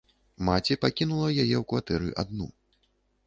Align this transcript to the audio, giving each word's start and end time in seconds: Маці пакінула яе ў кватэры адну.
Маці 0.45 0.77
пакінула 0.85 1.27
яе 1.43 1.55
ў 1.59 1.61
кватэры 1.73 2.09
адну. 2.25 2.47